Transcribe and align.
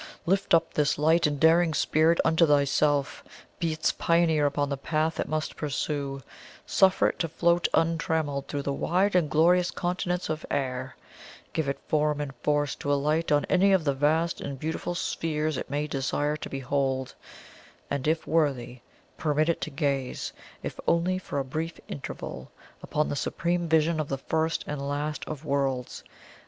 Lift 0.25 0.55
up 0.55 0.73
this 0.73 0.97
light 0.97 1.27
and 1.27 1.39
daring 1.39 1.75
spirit 1.75 2.19
unto 2.25 2.47
thyself; 2.47 3.23
be 3.59 3.71
its 3.71 3.91
pioneer 3.91 4.47
upon 4.47 4.69
the 4.69 4.75
path 4.75 5.19
it 5.19 5.29
must 5.29 5.55
pursue; 5.55 6.23
suffer 6.65 7.09
it 7.09 7.19
to 7.19 7.27
float 7.27 7.67
untrammelled 7.75 8.47
through 8.47 8.63
the 8.63 8.73
wide 8.73 9.13
and 9.15 9.29
glorious 9.29 9.69
Continents 9.69 10.27
of 10.27 10.43
Air; 10.49 10.95
give 11.53 11.69
it 11.69 11.77
form 11.87 12.19
and 12.19 12.33
force 12.37 12.73
to 12.77 12.91
alight 12.91 13.31
on 13.31 13.45
any 13.45 13.73
of 13.73 13.83
the 13.83 13.93
vast 13.93 14.41
and 14.41 14.57
beautiful 14.59 14.95
spheres 14.95 15.55
it 15.55 15.69
may 15.69 15.85
desire 15.85 16.35
to 16.35 16.49
behold; 16.49 17.13
and 17.91 18.07
if 18.07 18.25
worthy, 18.25 18.79
permit 19.19 19.49
it 19.49 19.61
to 19.61 19.69
gaze, 19.69 20.33
if 20.63 20.79
only 20.87 21.19
for 21.19 21.37
a 21.37 21.45
brief 21.45 21.79
interval, 21.87 22.49
upon 22.81 23.07
the 23.07 23.15
supreme 23.15 23.69
vision 23.69 23.99
of 23.99 24.09
the 24.09 24.17
First 24.17 24.63
and 24.65 24.81
Last 24.81 25.23
of 25.25 25.45
worlds. 25.45 26.03